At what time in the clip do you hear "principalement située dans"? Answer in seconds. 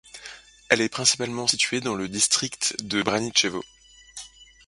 0.89-1.93